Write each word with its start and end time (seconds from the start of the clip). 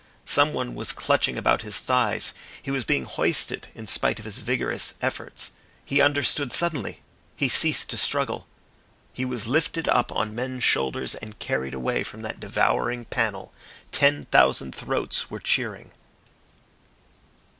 Someone 0.25 0.73
was 0.73 0.93
clutching 0.93 1.37
about 1.37 1.61
his 1.61 1.77
thighs, 1.79 2.33
he 2.59 2.71
was 2.71 2.83
being 2.83 3.03
hoisted 3.05 3.67
in 3.75 3.85
spite 3.85 4.17
of 4.17 4.25
his 4.25 4.39
vigorous 4.39 4.95
efforts. 4.99 5.51
He 5.85 6.01
understood 6.01 6.51
suddenly, 6.51 7.03
he 7.35 7.47
ceased 7.47 7.91
to 7.91 7.97
struggle. 7.97 8.47
He 9.13 9.25
was 9.25 9.45
lifted 9.45 9.87
up 9.87 10.11
on 10.11 10.33
men's 10.33 10.63
shoulders 10.63 11.13
and 11.13 11.37
carried 11.37 11.75
away 11.75 12.03
from 12.03 12.23
that 12.23 12.39
devouring 12.39 13.05
panel. 13.05 13.53
Ten 13.91 14.25
thousand 14.31 14.73
throats 14.73 15.29
were 15.29 15.39
cheering. 15.39 15.91